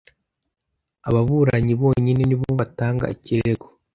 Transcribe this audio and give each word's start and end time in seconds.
ababuranyi 1.07 1.73
bonyine 1.81 2.23
ni 2.25 2.35
bo 2.39 2.47
batanga 2.59 3.05
ikirego 3.15 3.65